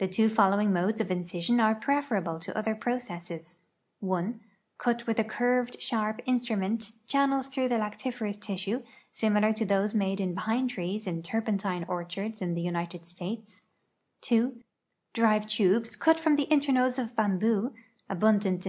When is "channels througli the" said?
7.06-7.76